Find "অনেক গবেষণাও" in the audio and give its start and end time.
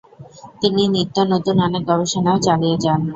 1.67-2.37